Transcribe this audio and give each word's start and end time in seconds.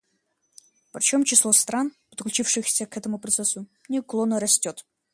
Причем 0.93 1.23
число 1.23 1.51
стран, 1.53 1.91
подключившихся 2.09 2.87
к 2.87 2.97
этому 2.97 3.19
процессу, 3.19 3.67
неуклонно 3.87 4.39
растет. 4.39 4.83